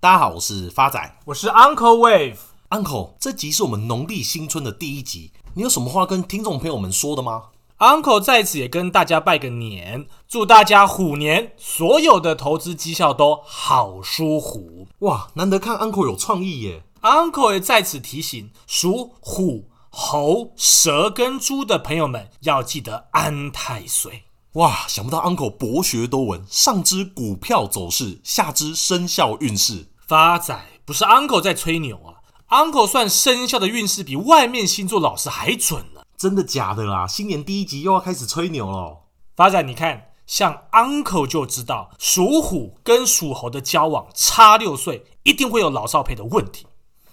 [0.00, 2.36] 大家好，我是发仔，我是 Uncle Wave。
[2.70, 7.46] Uncle，这集是我们农历新春的第一集，你有什么话跟听众朋友们说的吗
[7.78, 14.86] ？Uncle 在此也跟大家拜个年，祝大家虎年所有的投资绩效都好舒虎。
[15.00, 24.22] 哇，难得看 Uncle 有创意耶！Uncle 也在此提醒属虎、猴、蛇跟猪的朋友们要记得安太岁。
[24.54, 29.88] 哇，想不到 Uncle 博学多闻，上知股票走势，下知生肖运势。
[30.06, 32.16] 发仔不是 Uncle 在吹牛啊
[32.48, 36.00] ，Uncle 算生肖的运势比外面星座老师还准呢。
[36.16, 37.06] 真的假的啦？
[37.06, 39.00] 新年第一集又要开始吹牛了。
[39.36, 46.66] 发仔，你看，像 Uncle 就知道属虎跟属猴的交往差六岁，一定会有老少配的问题。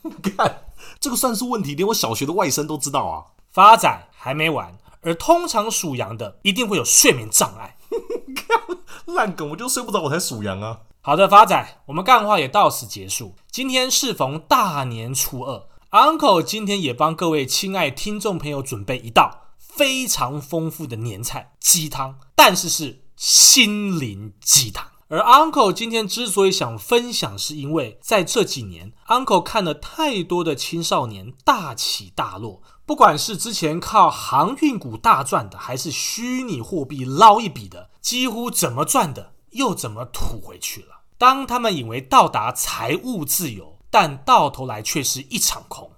[0.38, 0.66] 看，
[1.02, 3.36] 这个算是问题，连我小学的外甥都知道啊。
[3.52, 4.74] 发仔还没完。
[5.05, 7.77] 而通常属羊的一定会有睡眠障碍，
[9.05, 10.80] 烂梗，我就睡不着，我才属羊啊。
[11.02, 13.36] 好的，发仔，我们干话也到此结束。
[13.52, 24.87] 今天适逢大年初二，Uncle 今天也帮各位亲爱听众朋友准备一道非常丰富的年菜鸡汤，但是是心灵鸡汤。
[25.16, 32.62] 而 Uncle 今天之所以想分享，是因为在这几年，Uncle 看了太多的青少年大起大落。
[32.85, 41.04] 不管是之前靠航运股大赚的，还是虚拟货币捞一笔的，几乎怎么赚的又怎么吐回去了。
[41.18, 45.91] 当他们以为到达财务自由，但到头来却是一场空。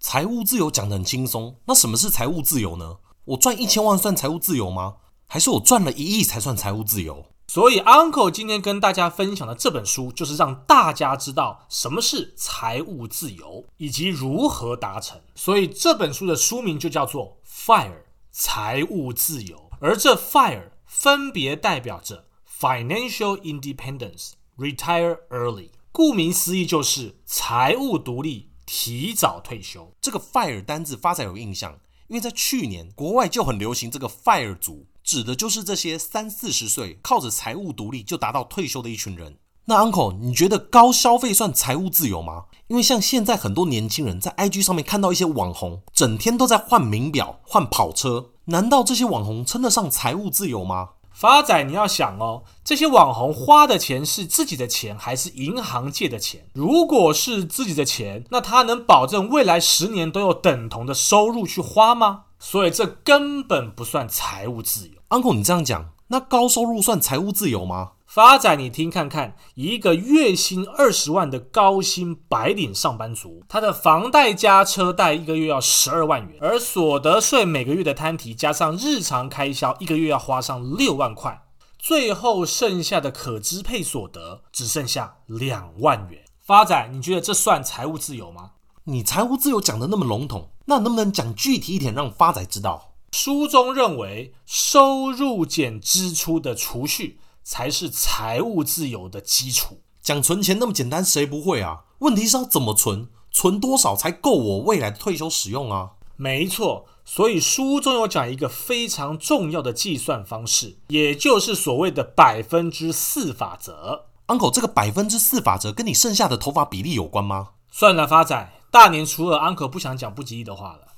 [0.00, 2.96] 财务自由讲得很轻松，那什么是财务自由呢？
[3.26, 4.96] 我赚一千万算财务自由吗？
[5.28, 7.26] 还是我赚了一亿才算财务自由？
[7.54, 15.20] 所以，Uncle 今天跟大家分享的这本书，就是让大家知道什么是财务自由，以及如何达成。
[15.36, 17.38] 所以，这本书的书名就叫做
[17.68, 22.26] 《FIRE 财务自由》，而这 FIRE 分别代表着
[22.58, 29.94] Financial Independence、Retire Early，顾名思义就是财务独立、提早退休。
[30.00, 34.86] 这个 FIRE 单字发展有印象，因为在去年国外就很流行这个 FIRE 族。
[35.04, 39.36] 指的就是这些三四十岁靠着财务独立就达到退休的一群人。
[39.66, 42.44] 那 Uncle，你觉得高消费算财务自由吗？
[42.68, 50.90] 因为像现在很多年轻人在 IG 上面看到一些网红，整天都在换名表、换跑车，难道这些网红称得上财务自由吗？
[51.12, 56.46] 发仔，你要想哦，这些网红花的钱是自己的钱还是银行借的钱？
[56.54, 62.24] 如果是自己的钱，那他能保证未来十年都有等同的收入去花吗？
[62.46, 64.94] 所以这根本不算财务自由。
[65.08, 67.92] Uncle，你这样讲，那高收入算财务自由吗？
[68.04, 81.46] 发展，你听看看，一个月薪二十万的高薪白领上班族，他的房贷加车贷一个月要十二万元，而所得税每个月的摊提加上日常开销，一个月要花上六万块，
[81.78, 86.22] 最后剩下的可支配所得只剩下两万元。
[86.42, 88.50] 发展，你觉得这算财务自由吗？
[88.84, 92.92] 你财务自由讲的那么笼统，那能不能讲具体一点，让发仔知道？
[93.12, 99.80] 书中认为，收入减支出的储蓄才是财务自由的基础。
[100.02, 101.84] 讲存钱那么简单，谁不会啊？
[102.00, 105.92] 问题是要怎么存，存多少才够我未来的退休使用啊？
[106.16, 114.06] 没错，所以书中有讲一个非常重要的计算方式，也就是所谓的百分之四法则。
[114.26, 117.50] Uncle，这个百分之四法则跟你剩下的头发比例有关吗？
[117.70, 118.52] 算了，发仔。
[118.74, 120.88] 大年初二安可不想讲不吉利的话了。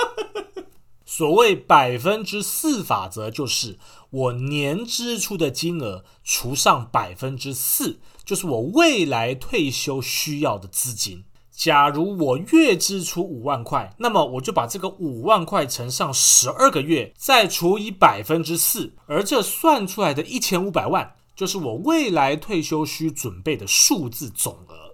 [1.06, 3.78] 所谓百分之四法则，就是
[4.10, 11.24] 我年支出的金额除上百分之四，就是我未来退休需要的资金。
[11.50, 24.85] 假如我月支出五万块，那么我就把这个五万块乘上十二个月，再除以百分之四，而这算出来的一千五百万，就是我未来退休需准备的数字总额。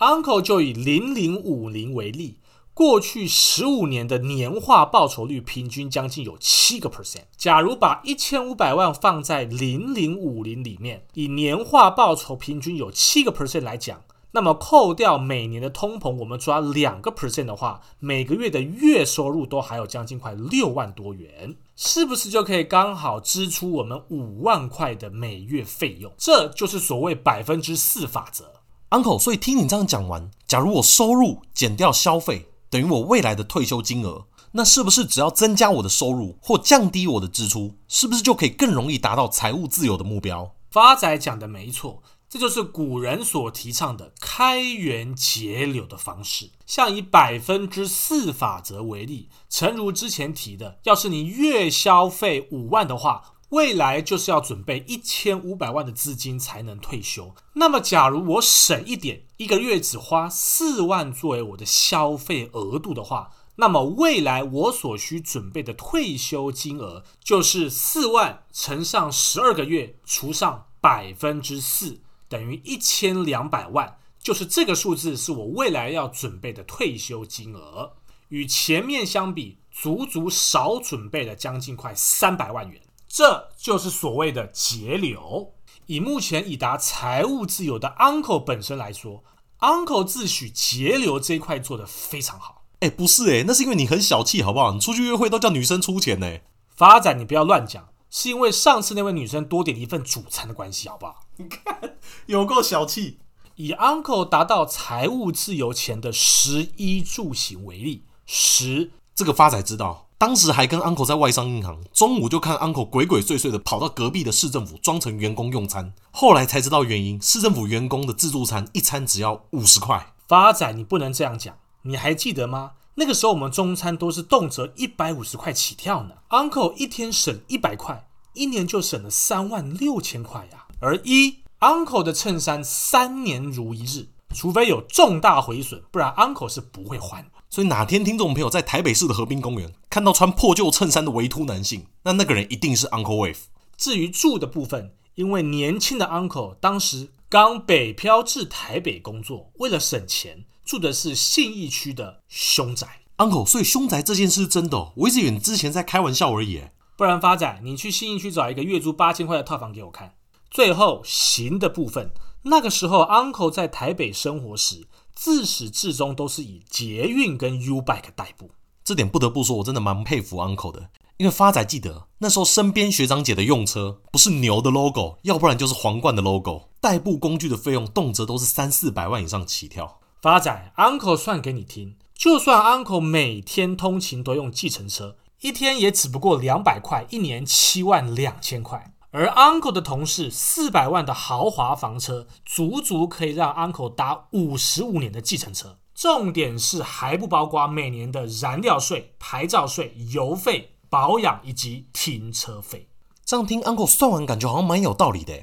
[0.00, 2.38] Uncle 就以零零五零为例，
[2.72, 7.24] 过去十五年的年化报酬率平均将近有七个 percent。
[7.36, 14.00] 假如把一千五百万放在零零五零里面，以年化报酬平均有七个 percent 来讲，
[14.30, 26.10] 那么扣掉每年的通膨，我们抓两个 percent 的话，每个月的月收入都还有将近快六万多元，是不是就可以刚好支出我们五万块的每月费用？
[26.16, 28.59] 这就是所谓百分之四法则。
[28.90, 40.56] Uncle，所以听你这样讲完，假如我收入减掉消费等于我未来的退休金额，那是不是只要增加我的收入或降低我的支出，是不是就可以更容易达到财务自由的目标？
[40.72, 46.50] 发仔讲的没错，这就是古人所提倡的开源节流的方式。
[46.66, 57.34] 像以百分之四法则为例，诚如之前提的，要是你月消费五万的话，未来就是要准备一千五百万的资金才能退休。
[57.54, 73.98] 那么，假如我省一点，一个月只花四万作为我的消费额度的话，那么未来我所需准备的退休金额就是四万乘上十二个月，除上百分之四，等于一千两百万。
[74.22, 77.94] 就是这个数字是我未来要准备的退休金额，
[78.28, 82.80] 与前面相比，足足少准备了将近快三百万元。
[83.12, 85.54] 这就是所谓的节流。
[85.86, 89.24] 以目前已达财务自由的 Uncle 本身来说
[89.58, 92.62] ，Uncle 自诩节流这一块做得非常好。
[92.78, 94.72] 哎，不是哎，那是因为你很小气，好不好？
[94.72, 96.38] 你出去约会都叫女生出钱呢。
[96.76, 101.22] 发展你不要乱讲，是因为上次那位女生多点了一份主餐的关系，好不好？
[101.36, 101.96] 你看，
[102.26, 103.18] 有够小气。
[103.56, 120.12] 以 Uncle 达到财务自由前的十一住行为例，十这个发仔知道，当时还跟 Uncle 在外商银行，中午就看 Uncle 鬼鬼祟祟的跑到隔壁的市政府装成员工用餐，后来才知道原因，市政府员工的自助餐一餐只要五十块。
[120.28, 122.72] 发仔，你不能这样讲，你还记得吗？
[122.96, 131.38] 那个时候我们中餐都是动辄一百五十块起跳呢，Uncle 一天省一百块，一年就省了三万六千块呀，而一。
[131.60, 137.24] Uncle 的衬衫三年如一日，除非有重大毁损，不然 Uncle 是不会换。
[137.50, 143.38] 所以哪天听众朋友在台北市的河滨公园看到穿破旧衬衫的维秃男性，那那个人一定是 Uncle Wave。
[143.76, 153.00] 至于住的部分，因为年轻的 Uncle 当时刚北漂至台北工作，为了省钱，住的是信义区的凶宅。
[153.16, 154.92] Uncle，所以凶宅这件事是真的哦？
[154.94, 156.62] 我一直以为你之前在开玩笑而已。
[156.96, 160.14] 不然发仔，你去信义区找一个月租八千块的套房给我看。
[160.48, 162.12] 最后行的部分，
[162.42, 164.86] 那个时候 Uncle 在台北生活时，
[165.22, 168.52] 自始至终都是以捷运跟 U Bike 代步。
[168.82, 170.88] 这点不得不说，我真的蛮佩服 Uncle 的。
[171.18, 176.70] 因为发仔记得那时候身边学长姐的用车，不是牛的 logo，要不然就是皇冠的 logo。
[176.80, 180.00] 代步工具的费用动辄都是三四百万以上起跳。
[180.22, 188.94] 发仔，Uncle 算给你听，就算 Uncle 每天通勤都用计程车，一天也只不过两百块，一年七万两千块。
[189.12, 195.78] 而 Uncle 的同事四百万的豪华房车，足足可以让 Uncle 搭五十五年的计程车。
[195.94, 202.88] 重点是还不包括每年的燃料税、牌照税、油费、保养以及停车费。
[203.24, 205.34] 这样听 Uncle 算完，感觉好像蛮有道理的。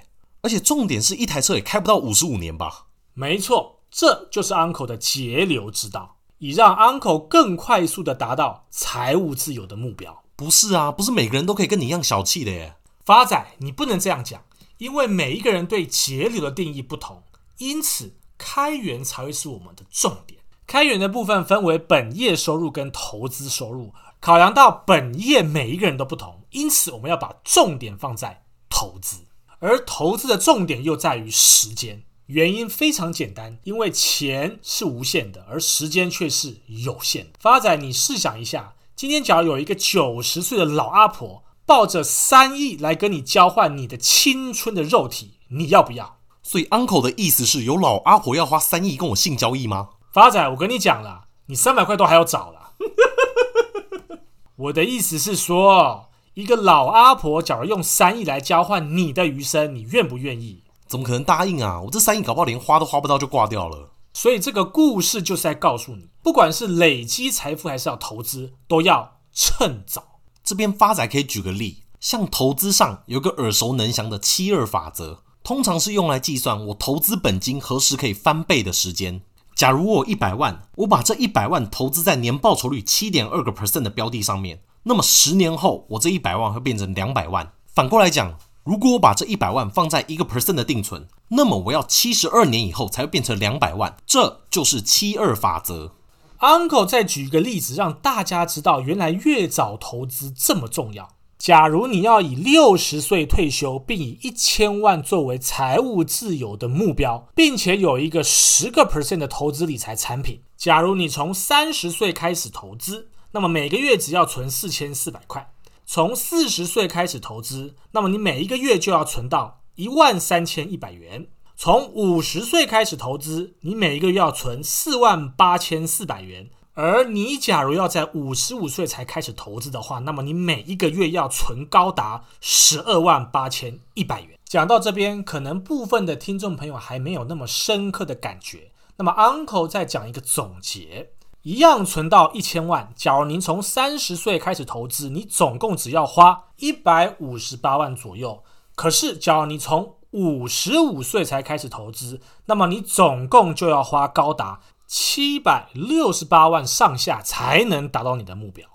[0.41, 2.85] 而且重点是一台车也开不到五十五年吧？
[3.13, 10.23] 没错，这就是 Uncle 的节流之道，以让 Uncle 更快速的达到财务自由的目标。
[10.37, 12.75] 不是啊，不是每个人都可以跟你一样小气的耶。
[13.07, 14.43] 发仔，你不能这样讲，
[14.79, 17.23] 因为每一个人对节流的定义不同，
[17.57, 20.41] 因此开源才会是我们的重点。
[20.65, 29.19] 开源的部分分为本业收入跟投资收入，考量到本业每一个人都不同，因此我们要把重点放在投资，
[29.59, 32.03] 而投资的重点又在于时间。
[32.25, 37.39] 原因非常简单，因为钱是无限的，而时间却是有限的。
[37.39, 41.45] 发仔，你试想一下，今天假如有一个九十岁的老阿婆。
[41.67, 46.17] 抱着三亿来跟你交换你的青春的肉体，你要不要？
[46.41, 49.89] 所以 uncle 的意思是有老阿婆要花三亿跟我性交易吗？
[50.13, 52.71] 发仔，我跟你讲了，你三百块都还要找了。
[54.55, 60.63] 我的意思是说，一个老阿婆假如用三亿来交换你的余生，你愿不愿意？
[60.87, 61.81] 怎么可能答应啊？
[61.81, 63.89] 我这三亿搞不好连花都花不到就挂掉了。
[64.13, 70.16] 所以这个故事就是在告诉你，不管是累积财富还是要投资，都要趁早。
[70.47, 79.19] 这边发仔可以举个例，像投资上有个耳熟能详的七二法则，通常是用来计算我投资本金何时可以翻倍的时间。
[79.53, 87.51] 假如我有一百万，我把这一百万投资在年报酬率七点二个 percent 的标的上面，那么十年后我这一百万会变成两百万。
[87.65, 93.97] 反过来讲，如果我把这一百万放在一个 percent 的定存，那么我要七十二年以后才会变成两百万。
[94.05, 95.96] 这就是七二法则。
[96.39, 101.09] Uncle 再举一个例子，让大家知道原来越早投资这么重要。
[101.37, 110.41] 假如你要以六十岁退休，并以一千万作为财务自由的目标，并且有一个十个 percent 的投资理财产品。
[110.55, 115.51] 假如你从三十岁开始投资，那么每个月只要存四千四百块；
[115.85, 121.27] 从四十岁开始投资，那么你每一个月就要存到一万三千一百元。
[121.59, 126.51] 从五十岁开始投资，你每一个月要存四万八千四百元。
[126.75, 134.37] 而你假如要在五十五岁才开始投资的话，那么你每一个月要存高达十二万八千一百元。
[134.45, 138.69] 讲到这边，可能部分的听众朋友还没有那么深刻的感觉。
[138.97, 141.09] 那么 Uncle 再讲一个总结：
[141.41, 142.93] 一样存到一千万。
[142.95, 148.43] 假如您从三十岁开始投资，你总共只要花一百五十八万左右。
[148.75, 158.67] 可是，假如你从五十五岁才开始投资，那么你总共就要花高达七百六十八万上下才能达到你的目标。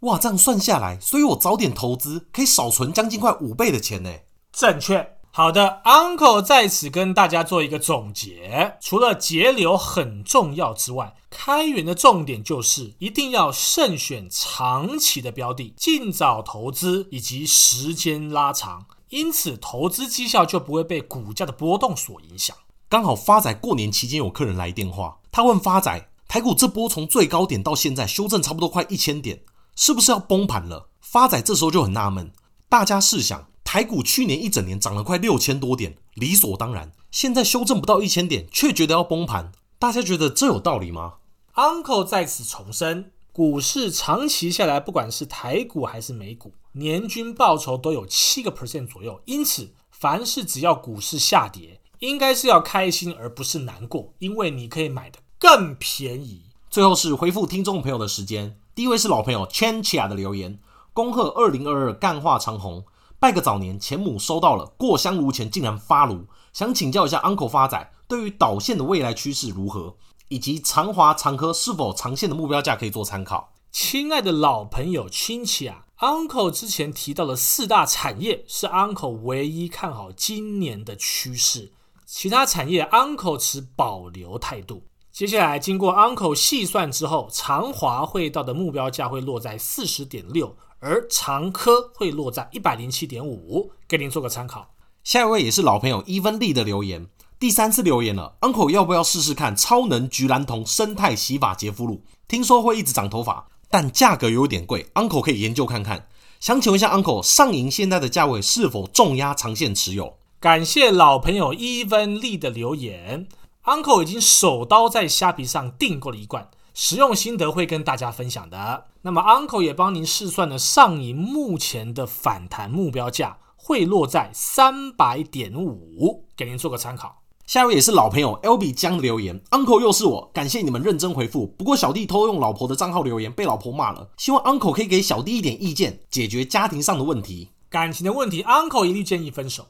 [0.00, 4.10] 哇，这样算下来，所以我早点投资可以少存将近快五倍的钱呢。
[4.52, 5.14] 正确。
[5.30, 8.76] 好的，Uncle 在此跟大家做一个总结。
[8.80, 22.56] 除了节流很重要之外，开源的重点就是一定要慎选长期的标的，尽早投资以及时间拉长，因此投资绩效就不会被股价的波动所影响。
[22.88, 29.42] 刚好发仔过年期间有客人来电话，他问发仔，台股这波从最高点到现在修正差不多快一千点，
[29.76, 30.88] 是不是要崩盘了？
[31.00, 32.32] 发仔这时候就很纳闷，
[32.68, 33.46] 大家试想。
[33.64, 36.90] 台股去年一整年涨了快六千多点，理所当然。
[37.10, 41.16] 现在修正不到一千点，却觉得要崩盘，大家觉得这有道理吗
[41.54, 49.20] ？Uncle 在此重申，股市长期下来，不管是台股还是美股，年均报酬都有七个 percent 左右。
[49.26, 56.46] 因此，凡是只要股市下跌，应该是要开心而不是难过，因为你可以买得更便宜。
[56.68, 60.58] 最后是回复听众朋友的时间，第一位是老朋友 Chanchia 的留言，
[60.92, 62.84] 恭贺二零二二干化长虹。
[63.20, 69.96] 拜个早年，钱母收到了，过香炉前竟然发炉，想请教一下 Uncle 发仔，对于导线的未来趋势如何，
[70.28, 73.52] 以及长华、长科是否长线的目标价可以做参考？
[73.70, 81.72] 亲爱的老朋友亲戚啊，Uncle 之前提到的四大产业是 Uncle 唯一看好今年的趋势，
[82.06, 84.84] 其他产业 Uncle 持保留态度。
[85.12, 90.56] 接下来经过 Uncle 细算之后，长华会到的目标价会落在四十点六。
[90.80, 94.74] 而长科会落在一百零七点五，给您做个参考。
[95.02, 97.08] 下一位也是老朋友 Even Lee 的留言，
[97.38, 102.02] 第三次留言了，Uncle 要不要试试看超能菊蓝铜生态洗发洁肤露？
[102.26, 106.08] 听说会一直长头发，但价格有点贵，Uncle 可以研究看看。
[106.40, 110.18] 想请问一下 Uncle，上银现在的价位是否重压长线持有？
[110.40, 113.28] 感谢老朋友 Even Lee 的留言
[113.64, 116.50] ，Uncle 已经手刀在虾皮上订购了一罐。
[116.74, 118.86] 使用心得会跟大家分享的。
[119.02, 127.22] 那么，Uncle 也帮您试算了上银目前的反弹目标价会落在三百点五，给您做个参考。
[127.48, 131.46] 下一位也是老朋友 LB 江的留言，Uncle 又是我，感谢你们认真回复。
[131.56, 134.06] 不过小弟偷用老婆的账号留言，被老婆骂了。
[134.18, 137.48] 希望 Uncle 可以给小弟一点意见，解决家庭上的问题。
[137.70, 139.64] 感情的问题，Uncle 一律建议分手。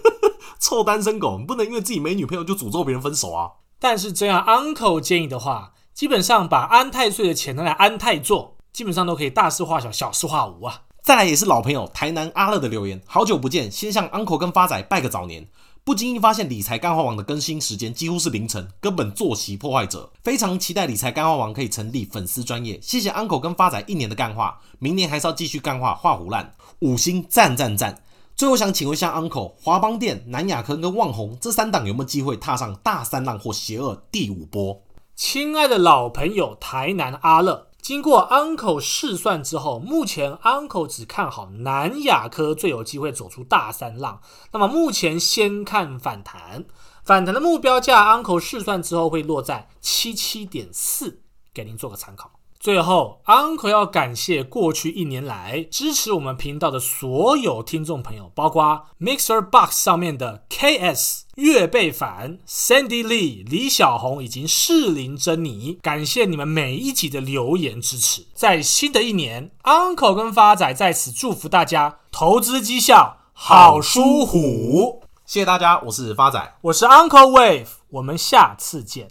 [0.58, 3.50] 臭单身狗，不能因为自己没女朋友就诅咒别人分手啊！
[3.78, 5.74] 但是这样，Uncle 建议的话。
[5.92, 10.84] 基本上把安太岁的钱拿来安泰做，基本上都可以大事化小，小事化无啊。
[11.02, 15.46] 再来也是老朋友台南阿乐的留言，好久不见，先向 Uncle 跟发仔拜个早年。
[15.82, 20.12] 不经意发现理财干话王的更新时间几乎是凌晨，根本作息破坏者。
[20.22, 22.78] 非常期待理财干话王可以成立粉丝专业。
[22.82, 28.02] 谢谢 Uncle 跟发仔一年的干话，明年还是要继续干话画虎烂，五星赞赞赞。
[28.36, 34.82] 最后想请问一下 Uncle，华邦电、南亚科跟旺宏这三档有没有机会踏上大三浪或邪恶第五波？
[35.16, 44.20] 亲爱的老朋友台南阿乐，经过 Uncle 试算之后，目前 Uncle 只看好南亚科最有机会走出大三浪。
[44.52, 46.64] 那么目前先看反弹，
[47.04, 51.22] 反弹的目标价 Uncle 试算之后会落在七七点四，
[51.52, 52.39] 给您做个参考。
[52.60, 68.26] 最后，Uncle 要感谢过去一年来支持我们频道的所有听众朋友，包括 Mixer Box 上面的 KS、岳贝凡、Sandy Lee、李小红以及适龄珍妮，感谢你们每一集的留言支持。
[68.34, 75.02] 在新的一年，Uncle 跟发仔在此祝福大家投资绩效好舒虎。
[75.24, 79.08] 谢谢大家，我是发仔，我是 Uncle Wave，我们下次见。